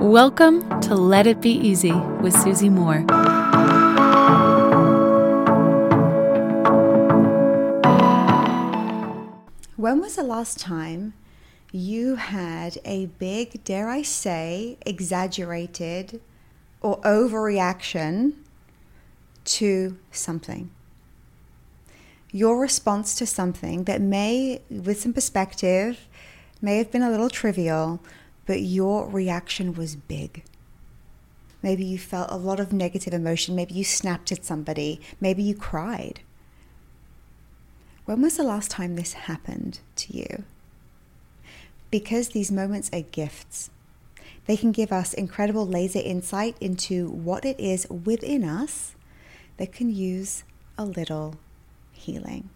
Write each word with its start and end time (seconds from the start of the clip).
Welcome 0.00 0.80
to 0.82 0.94
Let 0.94 1.26
It 1.26 1.40
Be 1.40 1.50
Easy 1.50 1.90
with 1.90 2.32
Susie 2.32 2.68
Moore. 2.68 3.00
When 9.74 10.00
was 10.00 10.14
the 10.14 10.22
last 10.22 10.60
time 10.60 11.14
you 11.72 12.14
had 12.14 12.78
a 12.84 13.06
big, 13.06 13.64
dare 13.64 13.88
I 13.88 14.02
say, 14.02 14.78
exaggerated 14.86 16.20
or 16.80 17.00
overreaction 17.00 18.34
to 19.46 19.98
something? 20.12 20.70
Your 22.30 22.60
response 22.60 23.16
to 23.16 23.26
something 23.26 23.82
that 23.84 24.00
may, 24.00 24.62
with 24.70 25.00
some 25.00 25.12
perspective, 25.12 26.06
may 26.62 26.78
have 26.78 26.92
been 26.92 27.02
a 27.02 27.10
little 27.10 27.30
trivial, 27.30 28.00
but 28.48 28.62
your 28.62 29.06
reaction 29.06 29.74
was 29.74 29.94
big. 29.94 30.42
Maybe 31.62 31.84
you 31.84 31.98
felt 31.98 32.32
a 32.32 32.38
lot 32.38 32.58
of 32.58 32.72
negative 32.72 33.12
emotion. 33.12 33.54
Maybe 33.54 33.74
you 33.74 33.84
snapped 33.84 34.32
at 34.32 34.42
somebody. 34.42 35.02
Maybe 35.20 35.42
you 35.42 35.54
cried. 35.54 36.20
When 38.06 38.22
was 38.22 38.38
the 38.38 38.44
last 38.44 38.70
time 38.70 38.96
this 38.96 39.12
happened 39.12 39.80
to 39.96 40.16
you? 40.16 40.44
Because 41.90 42.30
these 42.30 42.50
moments 42.50 42.88
are 42.90 43.02
gifts. 43.02 43.68
They 44.46 44.56
can 44.56 44.72
give 44.72 44.92
us 44.92 45.12
incredible 45.12 45.66
laser 45.66 46.00
insight 46.02 46.56
into 46.58 47.10
what 47.10 47.44
it 47.44 47.60
is 47.60 47.86
within 47.90 48.44
us 48.44 48.94
that 49.58 49.72
can 49.72 49.94
use 49.94 50.42
a 50.78 50.86
little 50.86 51.36
healing. 51.92 52.48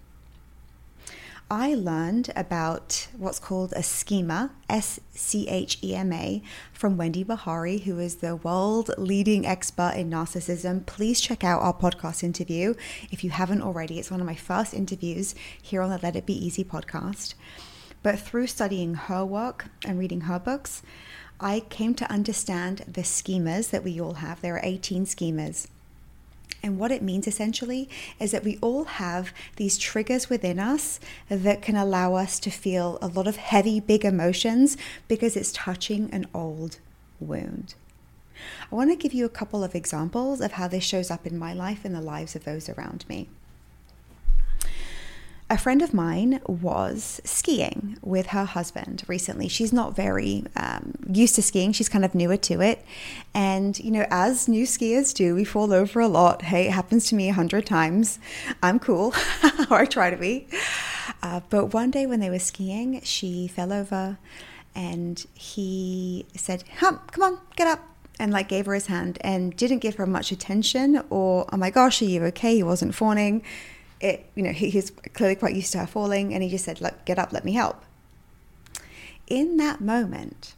I 1.53 1.75
learned 1.75 2.33
about 2.35 3.09
what's 3.15 3.39
called 3.39 3.75
a 3.77 3.83
schema, 3.83 4.53
S 4.71 4.99
C 5.11 5.47
H 5.51 5.77
E 5.83 5.95
M 5.95 6.11
A, 6.11 6.43
from 6.73 6.97
Wendy 6.97 7.23
Behary, 7.23 7.83
who 7.83 7.99
is 7.99 8.17
the 8.17 8.37
world 8.37 8.91
leading 8.97 9.45
expert 9.45 9.93
in 9.95 10.09
narcissism. 10.09 10.87
Please 10.87 11.21
check 11.21 11.45
out 11.45 11.61
our 11.61 11.75
podcast 11.75 12.25
interview 12.25 12.73
if 13.11 13.23
you 13.23 13.29
haven't 13.29 13.61
already. 13.61 13.99
It's 13.99 14.11
one 14.11 14.21
of 14.21 14.27
my 14.27 14.35
first 14.35 14.73
interviews 14.73 15.35
here 15.61 15.83
on 15.83 15.91
the 15.91 16.01
Let 16.03 16.17
It 16.17 16.25
Be 16.25 16.33
Easy 16.33 16.65
podcast. 16.65 17.35
But 18.03 18.19
through 18.19 18.47
studying 18.47 18.95
her 18.95 19.23
work 19.23 19.67
and 19.85 19.99
reading 19.99 20.23
her 20.23 20.39
books, 20.39 20.81
I 21.39 21.61
came 21.61 21.95
to 21.97 22.11
understand 22.11 22.79
the 22.89 23.03
schemas 23.03 23.69
that 23.69 23.85
we 23.85 24.01
all 24.01 24.15
have. 24.15 24.41
There 24.41 24.55
are 24.55 24.65
18 24.65 25.05
schemas. 25.05 25.67
And 26.63 26.79
what 26.79 26.93
it 26.93 27.03
means 27.03 27.27
essentially 27.27 27.89
is 28.21 28.31
that 28.31 28.45
we 28.45 28.59
all 28.61 28.85
have 28.85 29.33
these 29.57 29.79
triggers 29.79 30.31
within 30.31 30.59
us 30.59 31.01
that 31.29 31.63
can 31.63 31.77
allow 31.77 32.15
us 32.15 32.39
to 32.41 32.51
feel 32.51 32.99
a 33.01 33.09
lot 33.09 33.27
of 33.27 33.37
heavy, 33.37 33.81
big 33.81 34.05
emotions 34.05 34.77
because 35.09 35.37
it's 35.37 35.53
touching 35.53 36.11
an 36.13 36.27
old 36.35 36.79
wound. 37.21 37.75
I 38.71 38.75
want 38.75 38.91
to 38.91 38.97
give 38.97 39.13
you 39.13 39.25
a 39.25 39.31
couple 39.31 39.63
of 39.63 39.75
examples 39.75 40.41
of 40.41 40.53
how 40.53 40.69
this 40.69 40.85
shows 40.85 41.11
up 41.11 41.27
in 41.27 41.39
my 41.39 41.53
life 41.53 41.85
and 41.85 41.95
the 41.95 42.01
lives 42.01 42.35
of 42.35 42.45
those 42.45 42.69
around 42.69 43.05
me 43.09 43.29
a 45.53 45.59
friend 45.59 45.83
of 45.83 45.93
mine 45.93 46.41
was 46.47 47.21
skiing 47.25 47.99
with 48.01 48.29
her 48.29 48.47
husband 48.47 49.03
recently. 49.07 49.49
She's 49.49 49.71
not 49.71 49.95
very 49.95 50.45
um, 50.57 50.95
used 51.13 51.35
to 51.35 51.43
skiing, 51.43 51.73
she's 51.73 51.91
kind 51.91 52.07
of 52.07 52.15
newer 52.15 52.39
to 52.39 52.63
it. 52.63 52.83
And, 53.35 53.79
you 53.79 53.91
know, 53.91 54.07
as 54.11 54.49
new 54.49 54.65
skiers 54.67 55.15
do, 55.15 55.35
we 55.35 55.45
fall 55.45 55.75
over 55.75 56.01
a 56.01 56.09
lot. 56.09 56.41
Hey, 56.41 56.69
it 56.69 56.71
happens 56.71 57.07
to 57.09 57.15
me 57.15 57.29
a 57.29 57.35
hundred 57.35 57.67
times. 57.67 58.19
I'm 58.63 58.79
cool, 58.79 59.13
or 59.71 59.81
I 59.81 59.85
try 59.85 60.09
to 60.09 60.17
be. 60.17 60.49
Uh, 61.23 61.41
but 61.51 61.75
one 61.75 61.91
day 61.91 62.07
when 62.07 62.21
they 62.21 62.31
were 62.31 62.39
skiing, 62.39 63.03
she 63.03 63.47
fell 63.47 63.75
over 63.75 64.17
and 64.75 65.27
he 65.35 66.25
said, 66.35 66.65
Come, 66.79 66.99
come 67.11 67.25
on, 67.25 67.41
get 67.57 67.67
up 67.67 67.87
and 68.19 68.33
like 68.33 68.49
gave 68.49 68.65
her 68.65 68.75
his 68.75 68.87
hand 68.87 69.19
and 69.21 69.55
didn't 69.55 69.81
give 69.81 69.97
her 69.97 70.07
much 70.07 70.33
attention 70.33 71.03
or 71.11 71.47
oh 71.53 71.57
my 71.57 71.71
gosh 71.71 72.01
are 72.03 72.05
you 72.05 72.23
okay 72.25 72.57
he 72.57 72.63
wasn't 72.63 72.95
fawning 72.95 73.43
it, 74.03 74.27
you 74.35 74.43
know, 74.43 74.51
he, 74.51 74.69
he's 74.69 74.91
clearly 75.15 75.37
quite 75.37 75.55
used 75.55 75.73
to 75.73 75.79
her 75.79 75.87
falling, 75.87 76.35
and 76.35 76.43
he 76.43 76.49
just 76.49 76.65
said, 76.65 76.81
"Look, 76.81 77.05
get 77.05 77.19
up, 77.19 77.33
let 77.33 77.45
me 77.45 77.53
help." 77.53 77.85
In 79.29 79.57
that 79.59 79.81
moment, 79.81 80.55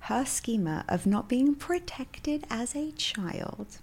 her 0.00 0.24
schema 0.24 0.84
of 0.88 1.06
not 1.06 1.28
being 1.28 1.54
protected 1.54 2.44
as 2.50 2.74
a 2.74 2.92
child 2.92 3.78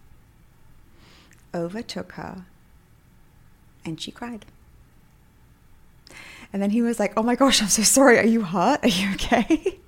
overtook 1.54 2.14
her, 2.14 2.46
and 3.86 4.02
she 4.02 4.12
cried. 4.12 4.46
And 6.52 6.62
then 6.62 6.72
he 6.72 6.82
was 6.82 7.00
like, 7.00 7.14
"Oh 7.16 7.24
my 7.24 7.36
gosh, 7.36 7.62
I'm 7.62 7.70
so 7.70 7.84
sorry. 7.84 8.18
Are 8.18 8.26
you 8.26 8.42
hurt? 8.42 8.84
Are 8.84 8.88
you 8.88 9.14
okay?" 9.14 9.80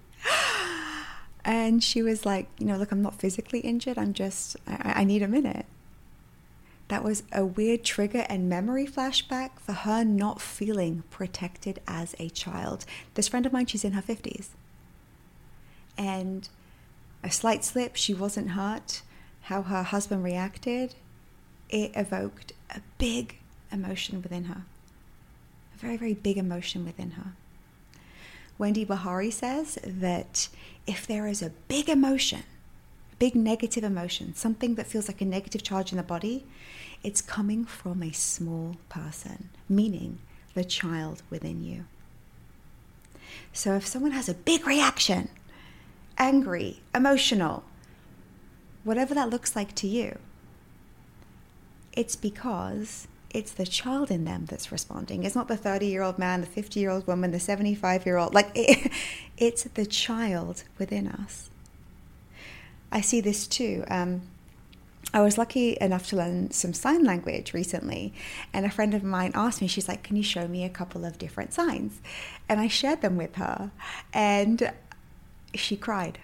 and 1.46 1.84
she 1.84 2.04
was 2.04 2.24
like, 2.26 2.48
"You 2.60 2.68
know, 2.68 2.78
look, 2.78 2.92
I'm 2.92 3.02
not 3.02 3.16
physically 3.16 3.62
injured. 3.62 3.98
I'm 3.98 4.14
just, 4.14 4.58
I, 4.68 4.94
I 4.98 5.04
need 5.04 5.24
a 5.24 5.28
minute." 5.28 5.66
That 6.88 7.04
was 7.04 7.24
a 7.32 7.46
weird 7.46 7.84
trigger 7.84 8.26
and 8.30 8.48
memory 8.48 8.86
flashback 8.86 9.60
for 9.60 9.74
her 9.74 10.04
not 10.04 10.40
feeling 10.40 11.04
protected 11.10 11.80
as 11.88 12.16
a 12.20 12.30
child. 12.30 12.86
This 13.16 13.28
friend 13.28 13.46
of 13.46 13.54
mine, 13.54 13.66
she's 13.66 13.84
in 13.84 13.94
her 13.94 14.02
50s. 14.02 14.50
And 15.98 16.48
a 17.24 17.32
slight 17.32 17.64
slip, 17.64 17.96
she 17.96 18.14
wasn't 18.14 18.52
hurt. 18.52 19.02
How 19.44 19.64
her 19.64 19.84
husband 19.84 20.24
reacted, 20.24 20.96
it 21.70 21.92
evoked 21.96 22.54
a 22.70 22.82
big 22.98 23.38
emotion 23.72 24.22
within 24.22 24.46
her. 24.46 24.64
A 25.76 25.78
very, 25.78 25.98
very 25.98 26.14
big 26.14 26.38
emotion 26.38 26.86
within 26.86 27.12
her. 27.12 27.34
Wendy 28.58 28.86
Behary 28.86 29.32
says 29.32 29.78
that 29.84 30.50
if 30.88 31.06
there 31.06 31.28
is 31.28 31.42
a 31.42 31.52
big 31.68 31.90
emotion 31.90 32.44
big 33.20 33.36
negative 33.36 33.84
emotion, 33.84 34.36
something 34.36 34.76
that 34.76 34.88
feels 34.88 35.08
like 35.08 35.22
a 35.22 35.26
negative 35.26 35.64
charge 35.64 35.92
in 35.92 35.98
the 35.98 36.04
body, 36.04 36.46
it's 37.04 37.22
coming 37.22 37.66
from 37.66 38.02
a 38.02 38.12
small 38.12 38.78
person, 38.90 39.50
meaning 39.70 40.20
the 40.54 40.64
child 40.64 41.24
within 41.30 41.64
you. 41.64 41.86
So 43.54 43.76
if 43.76 43.86
someone 43.86 44.12
has 44.12 44.28
a 44.28 44.34
big 44.34 44.66
reaction, 44.66 45.30
angry, 46.18 46.82
emotional, 46.94 47.64
whatever 48.84 49.14
that 49.14 49.30
looks 49.30 49.56
like 49.56 49.76
to 49.76 49.88
you, 49.88 50.18
it's 51.94 52.16
because 52.16 53.08
it's 53.30 53.52
the 53.52 53.66
child 53.66 54.12
in 54.12 54.24
them 54.26 54.46
that's 54.46 54.72
responding. 54.72 55.24
It's 55.24 55.36
not 55.36 55.48
the 55.48 55.58
30 55.58 55.88
year 55.88 56.04
old 56.04 56.18
man, 56.18 56.42
the 56.42 56.48
50 56.48 56.80
year 56.80 56.90
old 56.90 57.06
woman, 57.06 57.32
the 57.32 57.40
75 57.40 58.06
year 58.06 58.18
old. 58.18 58.34
Like, 58.34 58.52
it, 58.56 58.92
it's 59.38 59.64
the 59.64 59.86
child 59.86 60.64
within 60.78 61.08
us. 61.08 61.50
I 62.92 63.02
see 63.02 63.22
this 63.22 63.48
too. 63.48 63.84
Um, 63.90 64.22
I 65.14 65.22
was 65.22 65.38
lucky 65.38 65.78
enough 65.80 66.10
to 66.10 66.18
learn 66.18 66.52
some 66.52 66.74
sign 66.74 67.04
language 67.04 67.54
recently, 67.54 68.14
and 68.52 68.66
a 68.66 68.70
friend 68.72 68.94
of 68.94 69.04
mine 69.04 69.32
asked 69.34 69.62
me, 69.62 69.68
she's 69.68 69.88
like, 69.88 70.04
Can 70.04 70.16
you 70.16 70.24
show 70.24 70.48
me 70.48 70.64
a 70.64 70.70
couple 70.70 71.06
of 71.06 71.18
different 71.18 71.54
signs? 71.54 72.02
And 72.50 72.60
I 72.60 72.68
shared 72.68 73.02
them 73.02 73.16
with 73.16 73.36
her, 73.36 73.72
and 74.14 74.74
she 75.54 75.78
cried. 75.78 76.20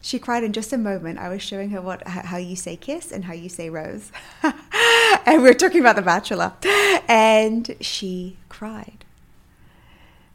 She 0.00 0.18
cried 0.18 0.44
in 0.44 0.52
just 0.52 0.72
a 0.72 0.76
moment. 0.76 1.18
I 1.18 1.30
was 1.30 1.40
showing 1.40 1.70
her 1.70 1.80
what 1.80 2.06
how 2.06 2.36
you 2.36 2.56
say 2.56 2.76
kiss 2.76 3.10
and 3.10 3.24
how 3.24 3.32
you 3.32 3.48
say 3.48 3.70
rose. 3.70 4.12
and 4.42 5.42
we 5.42 5.48
were 5.48 5.54
talking 5.54 5.80
about 5.80 5.96
The 5.96 6.02
Bachelor. 6.02 6.52
And 7.08 7.74
she 7.80 8.36
cried. 8.50 9.04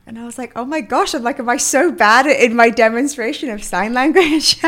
And 0.09 0.17
I 0.17 0.25
was 0.25 0.39
like, 0.39 0.53
oh 0.55 0.65
my 0.65 0.81
gosh, 0.81 1.13
I'm 1.13 1.21
like, 1.21 1.37
am 1.37 1.47
I 1.47 1.57
so 1.57 1.91
bad 1.91 2.25
in 2.25 2.55
my 2.55 2.71
demonstration 2.71 3.47
of 3.51 3.63
sign 3.63 3.93
language? 3.93 4.59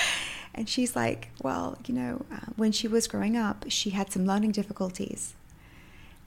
and 0.54 0.68
she's 0.68 0.94
like, 0.94 1.30
well, 1.42 1.78
you 1.86 1.94
know, 1.94 2.26
uh, 2.30 2.52
when 2.56 2.70
she 2.70 2.86
was 2.86 3.08
growing 3.08 3.34
up, 3.34 3.64
she 3.68 3.90
had 3.90 4.12
some 4.12 4.26
learning 4.26 4.52
difficulties. 4.52 5.32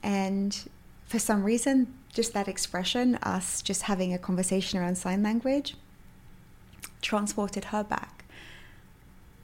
And 0.02 0.60
for 1.06 1.20
some 1.20 1.44
reason, 1.44 1.94
just 2.12 2.34
that 2.34 2.48
expression, 2.48 3.14
us 3.18 3.62
just 3.62 3.84
having 3.84 4.12
a 4.12 4.18
conversation 4.18 4.80
around 4.80 4.96
sign 4.96 5.22
language, 5.22 5.76
transported 7.04 7.66
her 7.66 7.84
back 7.84 8.26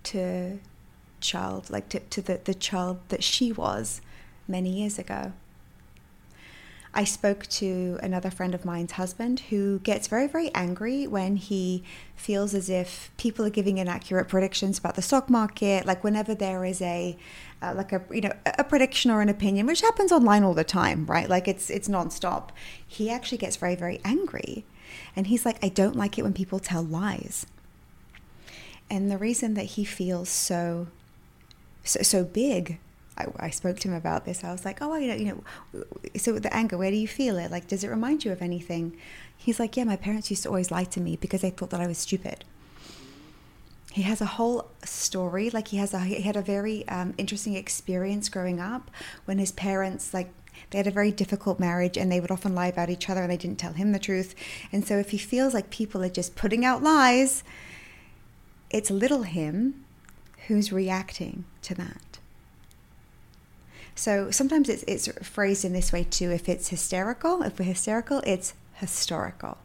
to 0.05 0.57
child, 1.21 1.69
like 1.69 1.87
to, 1.89 1.99
to 1.99 2.23
the, 2.23 2.41
the 2.45 2.55
child 2.55 2.97
that 3.09 3.23
she 3.23 3.51
was 3.51 4.01
many 4.47 4.71
years 4.71 4.97
ago. 4.97 5.33
I 6.93 7.03
spoke 7.03 7.45
to 7.47 7.99
another 8.01 8.31
friend 8.31 8.55
of 8.55 8.65
mine's 8.65 8.93
husband 8.93 9.41
who 9.51 9.79
gets 9.79 10.07
very, 10.07 10.27
very 10.27 10.53
angry 10.55 11.05
when 11.05 11.35
he 11.35 11.83
feels 12.15 12.55
as 12.55 12.69
if 12.69 13.11
people 13.17 13.45
are 13.45 13.51
giving 13.51 13.77
inaccurate 13.77 14.27
predictions 14.27 14.79
about 14.79 14.95
the 14.95 15.01
stock 15.03 15.29
market. 15.29 15.85
Like 15.85 16.03
whenever 16.03 16.33
there 16.33 16.65
is 16.65 16.81
a, 16.81 17.15
uh, 17.61 17.73
like 17.75 17.93
a 17.93 18.01
you 18.11 18.21
know 18.21 18.33
a 18.45 18.63
prediction 18.63 19.11
or 19.11 19.21
an 19.21 19.29
opinion, 19.29 19.67
which 19.67 19.81
happens 19.81 20.11
online 20.11 20.43
all 20.43 20.55
the 20.55 20.63
time, 20.63 21.05
right? 21.05 21.29
Like 21.29 21.47
it's 21.47 21.69
it's 21.69 21.87
nonstop. 21.87 22.49
He 22.85 23.09
actually 23.09 23.37
gets 23.37 23.55
very, 23.55 23.75
very 23.75 24.01
angry, 24.03 24.65
and 25.15 25.27
he's 25.27 25.45
like, 25.45 25.63
I 25.63 25.69
don't 25.69 25.95
like 25.95 26.17
it 26.17 26.23
when 26.23 26.33
people 26.33 26.59
tell 26.59 26.81
lies. 26.81 27.45
And 28.89 29.11
the 29.11 29.17
reason 29.19 29.53
that 29.53 29.65
he 29.65 29.85
feels 29.85 30.29
so 30.29 30.87
so, 31.83 32.01
so 32.01 32.23
big 32.23 32.79
I, 33.19 33.27
I, 33.37 33.49
spoke 33.49 33.79
to 33.79 33.87
him 33.89 33.93
about 33.93 34.25
this. 34.25 34.43
I 34.43 34.51
was 34.51 34.65
like, 34.65 34.81
oh, 34.81 34.95
you 34.95 35.07
know, 35.07 35.15
you 35.15 35.25
know, 35.25 35.83
so 36.17 36.39
the 36.39 36.53
anger, 36.55 36.77
where 36.77 36.91
do 36.91 36.97
you 36.97 37.07
feel 37.07 37.37
it? 37.37 37.51
Like, 37.51 37.67
does 37.67 37.83
it 37.83 37.89
remind 37.89 38.23
you 38.23 38.31
of 38.31 38.41
anything? 38.41 38.95
He's 39.37 39.59
like, 39.59 39.75
yeah, 39.77 39.83
my 39.83 39.95
parents 39.95 40.29
used 40.29 40.43
to 40.43 40.49
always 40.49 40.71
lie 40.71 40.85
to 40.85 41.01
me 41.01 41.15
because 41.15 41.41
they 41.41 41.49
thought 41.49 41.69
that 41.71 41.81
I 41.81 41.87
was 41.87 41.97
stupid. 41.97 42.45
he 43.91 44.03
has 44.03 44.21
a 44.21 44.25
whole 44.25 44.69
story. 44.83 45.49
Like 45.49 45.69
he 45.69 45.77
has 45.77 45.93
a 45.93 45.99
he 45.99 46.21
had 46.21 46.35
a 46.35 46.41
very 46.41 46.87
um, 46.87 47.13
interesting 47.17 47.55
experience 47.55 48.29
growing 48.29 48.59
up 48.59 48.91
when 49.25 49.39
his 49.39 49.51
parents 49.51 50.13
like 50.13 50.31
they 50.69 50.77
had 50.77 50.87
a 50.87 50.91
very 50.91 51.11
difficult 51.11 51.59
marriage 51.59 51.97
and 51.97 52.11
they 52.11 52.19
would 52.19 52.31
often 52.31 52.53
lie 52.53 52.67
about 52.67 52.89
each 52.89 53.09
other 53.09 53.21
and 53.21 53.31
they 53.31 53.37
didn't 53.37 53.59
tell 53.59 53.73
him 53.73 53.91
the 53.91 53.99
truth. 53.99 54.35
And 54.71 54.85
so 54.85 54.97
if 54.97 55.11
he 55.11 55.17
feels 55.17 55.53
like 55.53 55.69
people 55.69 56.03
are 56.03 56.09
just 56.09 56.35
putting 56.35 56.65
out 56.65 56.83
lies, 56.83 57.43
it's 58.69 58.91
little 58.91 59.23
him 59.23 59.85
who's 60.47 60.71
reacting 60.71 61.45
to 61.63 61.73
that. 61.75 62.18
So 63.99 64.31
sometimes 64.31 64.69
it's, 64.69 64.83
it's 64.87 65.09
phrased 65.27 65.65
in 65.65 65.73
this 65.73 65.91
way 65.91 66.05
too. 66.05 66.31
If 66.31 66.47
it's 66.47 66.69
hysterical, 66.69 67.41
if 67.41 67.59
we're 67.59 67.65
hysterical, 67.65 68.21
it's 68.25 68.53
historical. 68.75 69.57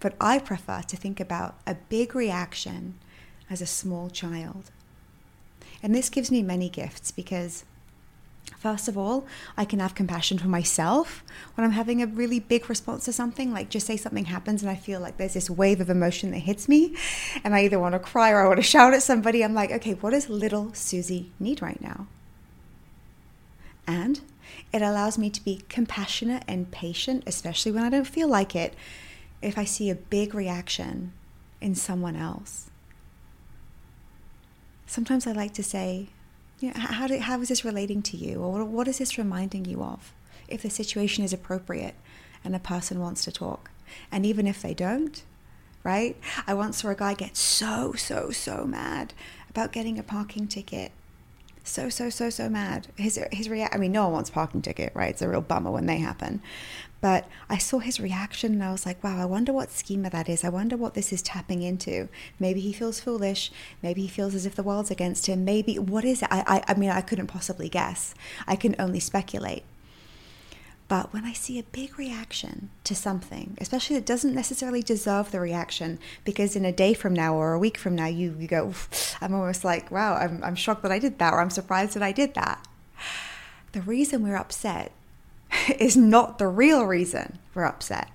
But 0.00 0.14
I 0.18 0.38
prefer 0.38 0.80
to 0.80 0.96
think 0.96 1.20
about 1.20 1.56
a 1.66 1.74
big 1.74 2.14
reaction 2.14 2.94
as 3.50 3.60
a 3.60 3.66
small 3.66 4.08
child. 4.08 4.70
And 5.82 5.94
this 5.94 6.08
gives 6.08 6.30
me 6.30 6.42
many 6.42 6.70
gifts 6.70 7.10
because, 7.10 7.66
first 8.56 8.88
of 8.88 8.96
all, 8.96 9.26
I 9.58 9.66
can 9.66 9.78
have 9.78 9.94
compassion 9.94 10.38
for 10.38 10.48
myself 10.48 11.22
when 11.54 11.66
I'm 11.66 11.72
having 11.72 12.00
a 12.00 12.06
really 12.06 12.40
big 12.40 12.70
response 12.70 13.04
to 13.04 13.12
something. 13.12 13.52
Like, 13.52 13.68
just 13.68 13.86
say 13.86 13.98
something 13.98 14.24
happens 14.24 14.62
and 14.62 14.70
I 14.70 14.74
feel 14.76 15.00
like 15.00 15.18
there's 15.18 15.34
this 15.34 15.50
wave 15.50 15.82
of 15.82 15.90
emotion 15.90 16.30
that 16.30 16.38
hits 16.38 16.66
me, 16.66 16.96
and 17.44 17.54
I 17.54 17.64
either 17.64 17.78
want 17.78 17.92
to 17.92 17.98
cry 17.98 18.30
or 18.30 18.40
I 18.42 18.48
want 18.48 18.56
to 18.56 18.62
shout 18.62 18.94
at 18.94 19.02
somebody. 19.02 19.44
I'm 19.44 19.52
like, 19.52 19.70
okay, 19.70 19.92
what 19.92 20.12
does 20.12 20.30
little 20.30 20.72
Susie 20.72 21.30
need 21.38 21.60
right 21.60 21.82
now? 21.82 22.06
And 23.86 24.20
it 24.72 24.82
allows 24.82 25.18
me 25.18 25.30
to 25.30 25.44
be 25.44 25.62
compassionate 25.68 26.44
and 26.46 26.70
patient, 26.70 27.24
especially 27.26 27.72
when 27.72 27.84
I 27.84 27.90
don't 27.90 28.06
feel 28.06 28.28
like 28.28 28.54
it, 28.54 28.74
if 29.42 29.56
I 29.58 29.64
see 29.64 29.90
a 29.90 29.94
big 29.94 30.34
reaction 30.34 31.12
in 31.60 31.74
someone 31.74 32.16
else 32.16 32.70
sometimes 34.90 35.24
I 35.26 35.32
like 35.32 35.54
to 35.54 35.62
say, 35.62 36.08
you 36.58 36.68
know, 36.68 36.80
how, 36.80 37.06
do, 37.06 37.18
how 37.18 37.40
is 37.40 37.48
this 37.48 37.64
relating 37.64 38.02
to 38.02 38.16
you? 38.16 38.42
Or 38.42 38.64
what 38.64 38.88
is 38.88 38.98
this 38.98 39.16
reminding 39.16 39.64
you 39.64 39.82
of? 39.82 40.12
If 40.48 40.62
the 40.62 40.70
situation 40.70 41.22
is 41.22 41.32
appropriate 41.32 41.94
and 42.44 42.56
a 42.56 42.58
person 42.58 42.98
wants 42.98 43.24
to 43.24 43.32
talk. 43.32 43.70
And 44.10 44.26
even 44.26 44.48
if 44.48 44.60
they 44.60 44.74
don't, 44.74 45.22
right? 45.84 46.16
I 46.46 46.54
once 46.54 46.82
saw 46.82 46.88
a 46.88 46.94
guy 46.96 47.14
get 47.14 47.36
so, 47.36 47.92
so, 47.92 48.30
so 48.30 48.64
mad 48.64 49.14
about 49.48 49.72
getting 49.72 49.98
a 49.98 50.02
parking 50.02 50.48
ticket. 50.48 50.90
So, 51.70 51.88
so, 51.88 52.10
so, 52.10 52.30
so 52.30 52.48
mad. 52.48 52.88
His, 52.96 53.18
his 53.30 53.48
react. 53.48 53.74
I 53.74 53.78
mean, 53.78 53.92
no 53.92 54.02
one 54.04 54.12
wants 54.12 54.30
parking 54.30 54.60
ticket, 54.60 54.92
right? 54.92 55.10
It's 55.10 55.22
a 55.22 55.28
real 55.28 55.40
bummer 55.40 55.70
when 55.70 55.86
they 55.86 55.98
happen. 55.98 56.42
But 57.00 57.28
I 57.48 57.58
saw 57.58 57.78
his 57.78 58.00
reaction 58.00 58.54
and 58.54 58.64
I 58.64 58.72
was 58.72 58.84
like, 58.84 59.02
wow, 59.04 59.22
I 59.22 59.24
wonder 59.24 59.52
what 59.52 59.70
schema 59.70 60.10
that 60.10 60.28
is. 60.28 60.42
I 60.42 60.48
wonder 60.48 60.76
what 60.76 60.94
this 60.94 61.12
is 61.12 61.22
tapping 61.22 61.62
into. 61.62 62.08
Maybe 62.40 62.60
he 62.60 62.72
feels 62.72 62.98
foolish. 62.98 63.52
Maybe 63.82 64.02
he 64.02 64.08
feels 64.08 64.34
as 64.34 64.46
if 64.46 64.56
the 64.56 64.64
world's 64.64 64.90
against 64.90 65.26
him. 65.26 65.44
Maybe, 65.44 65.78
what 65.78 66.04
is 66.04 66.22
it? 66.22 66.28
I, 66.30 66.42
I, 66.46 66.72
I 66.72 66.74
mean, 66.74 66.90
I 66.90 67.00
couldn't 67.02 67.28
possibly 67.28 67.68
guess. 67.68 68.14
I 68.48 68.56
can 68.56 68.74
only 68.78 69.00
speculate. 69.00 69.62
But 70.90 71.12
when 71.12 71.24
I 71.24 71.34
see 71.34 71.56
a 71.56 71.62
big 71.62 72.00
reaction 72.00 72.68
to 72.82 72.96
something, 72.96 73.56
especially 73.60 73.94
that 73.94 74.04
doesn't 74.04 74.34
necessarily 74.34 74.82
deserve 74.82 75.30
the 75.30 75.38
reaction, 75.38 76.00
because 76.24 76.56
in 76.56 76.64
a 76.64 76.72
day 76.72 76.94
from 76.94 77.14
now 77.14 77.36
or 77.36 77.52
a 77.52 77.60
week 77.60 77.78
from 77.78 77.94
now, 77.94 78.06
you, 78.06 78.34
you 78.36 78.48
go, 78.48 78.74
I'm 79.20 79.32
almost 79.32 79.62
like, 79.62 79.92
wow, 79.92 80.16
I'm, 80.16 80.42
I'm 80.42 80.56
shocked 80.56 80.82
that 80.82 80.90
I 80.90 80.98
did 80.98 81.20
that, 81.20 81.32
or 81.32 81.40
I'm 81.40 81.48
surprised 81.48 81.94
that 81.94 82.02
I 82.02 82.10
did 82.10 82.34
that. 82.34 82.66
The 83.70 83.82
reason 83.82 84.24
we're 84.24 84.34
upset 84.34 84.90
is 85.78 85.96
not 85.96 86.38
the 86.38 86.48
real 86.48 86.82
reason 86.82 87.38
we're 87.54 87.66
upset. 87.66 88.10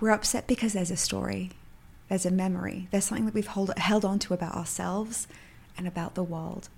We're 0.00 0.10
upset 0.10 0.46
because 0.46 0.74
there's 0.74 0.90
a 0.90 0.98
story, 0.98 1.52
there's 2.10 2.26
a 2.26 2.30
memory, 2.30 2.88
there's 2.90 3.06
something 3.06 3.24
that 3.24 3.32
we've 3.32 3.46
hold, 3.46 3.72
held 3.78 4.04
on 4.04 4.18
to 4.18 4.34
about 4.34 4.54
ourselves 4.54 5.26
and 5.78 5.88
about 5.88 6.14
the 6.14 6.22
world. 6.22 6.68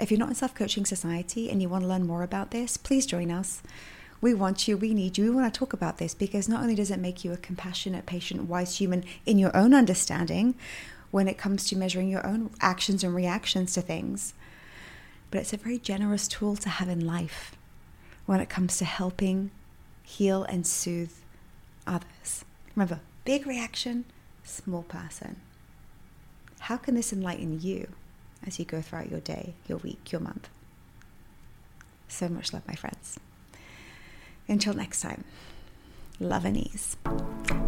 If 0.00 0.10
you're 0.10 0.18
not 0.18 0.30
in 0.30 0.34
Self 0.36 0.54
Coaching 0.54 0.86
Society 0.86 1.50
and 1.50 1.60
you 1.60 1.68
want 1.68 1.84
to 1.84 1.88
learn 1.88 2.06
more 2.06 2.22
about 2.22 2.50
this, 2.50 2.78
please 2.78 3.04
join 3.04 3.30
us. 3.30 3.60
We 4.20 4.34
want 4.34 4.66
you, 4.66 4.76
we 4.76 4.94
need 4.94 5.18
you, 5.18 5.24
we 5.24 5.30
want 5.30 5.52
to 5.52 5.58
talk 5.58 5.72
about 5.72 5.98
this 5.98 6.14
because 6.14 6.48
not 6.48 6.62
only 6.62 6.74
does 6.74 6.90
it 6.90 6.98
make 6.98 7.24
you 7.24 7.32
a 7.32 7.36
compassionate, 7.36 8.06
patient, 8.06 8.48
wise 8.48 8.78
human 8.78 9.04
in 9.24 9.38
your 9.38 9.54
own 9.56 9.74
understanding 9.74 10.54
when 11.10 11.28
it 11.28 11.38
comes 11.38 11.68
to 11.68 11.76
measuring 11.76 12.08
your 12.08 12.26
own 12.26 12.50
actions 12.60 13.04
and 13.04 13.14
reactions 13.14 13.74
to 13.74 13.82
things, 13.82 14.34
but 15.30 15.40
it's 15.40 15.52
a 15.52 15.58
very 15.58 15.78
generous 15.78 16.28
tool 16.28 16.56
to 16.56 16.68
have 16.68 16.88
in 16.88 17.06
life 17.06 17.56
when 18.24 18.40
it 18.40 18.48
comes 18.48 18.78
to 18.78 18.84
helping 18.84 19.50
heal 20.02 20.44
and 20.44 20.66
soothe 20.66 21.12
others. 21.86 22.44
Remember, 22.74 23.00
big 23.24 23.46
reaction, 23.46 24.04
small 24.44 24.82
person. 24.82 25.36
How 26.60 26.76
can 26.76 26.94
this 26.94 27.12
enlighten 27.12 27.60
you 27.60 27.88
as 28.46 28.58
you 28.58 28.64
go 28.64 28.80
throughout 28.80 29.10
your 29.10 29.20
day, 29.20 29.54
your 29.68 29.78
week, 29.78 30.10
your 30.10 30.20
month? 30.20 30.48
So 32.08 32.28
much 32.28 32.52
love, 32.52 32.66
my 32.66 32.74
friends. 32.74 33.18
Until 34.48 34.74
next 34.74 35.00
time. 35.00 35.24
Love 36.18 36.46
and 36.46 36.56
ease. 36.56 36.96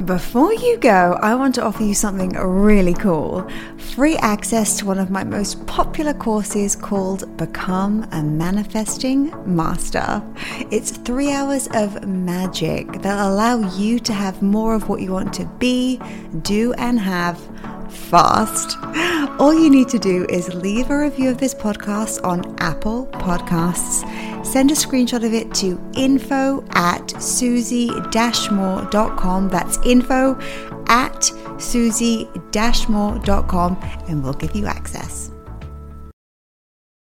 Before 0.07 0.55
you 0.55 0.79
go, 0.79 1.19
I 1.21 1.35
want 1.35 1.55
to 1.57 1.63
offer 1.63 1.83
you 1.83 1.93
something 1.93 2.31
really 2.31 2.95
cool 2.95 3.47
free 3.95 4.17
access 4.17 4.79
to 4.79 4.87
one 4.87 4.99
of 4.99 5.11
my 5.11 5.23
most 5.23 5.67
popular 5.67 6.15
courses 6.15 6.75
called 6.75 7.37
Become 7.37 8.09
a 8.13 8.23
Manifesting 8.23 9.33
Master. 9.45 10.23
It's 10.71 10.93
three 10.93 11.31
hours 11.31 11.69
of 11.75 12.07
magic 12.07 12.91
that'll 13.03 13.35
allow 13.35 13.59
you 13.77 13.99
to 13.99 14.13
have 14.15 14.41
more 14.41 14.75
of 14.75 14.89
what 14.89 15.03
you 15.03 15.13
want 15.13 15.35
to 15.35 15.45
be, 15.59 16.01
do, 16.41 16.73
and 16.75 16.99
have 16.99 17.39
fast. 17.93 18.79
All 19.39 19.53
you 19.53 19.69
need 19.69 19.89
to 19.89 19.99
do 19.99 20.25
is 20.31 20.55
leave 20.55 20.91
a 20.91 20.99
review 20.99 21.31
of 21.31 21.39
this 21.39 21.55
podcast 21.55 22.25
on 22.25 22.57
Apple 22.61 23.07
Podcasts. 23.09 24.05
Send 24.51 24.71
a 24.71 24.75
screenshot 24.75 25.27
of 25.27 25.35
it 25.35 25.53
to 25.57 25.79
info 25.95 26.65
at 26.71 27.11
susie-moore.com. 27.21 29.49
That's 29.51 29.79
info 29.85 30.39
at 30.87 31.31
susie-moore.com 31.59 33.77
and 34.09 34.25
we'll 34.25 34.33
give 34.33 34.57
you 34.57 34.65
access. 34.65 35.31